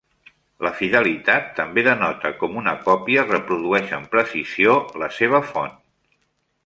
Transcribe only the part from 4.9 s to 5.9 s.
la seva font.